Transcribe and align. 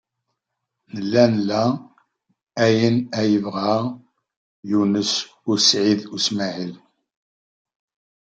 Nella 0.93 1.23
nla 1.33 1.63
ayen 2.65 2.97
ay 3.19 3.27
yebɣa 3.31 3.69
Yunes 4.69 5.13
u 5.51 5.53
Saɛid 5.67 6.01
u 6.15 6.17
Smaɛil. 6.25 6.73